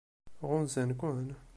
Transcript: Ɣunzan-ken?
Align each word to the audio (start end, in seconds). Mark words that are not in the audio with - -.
Ɣunzan-ken? 0.49 1.29